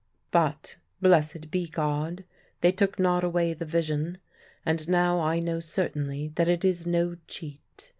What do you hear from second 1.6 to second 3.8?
God, they took not away the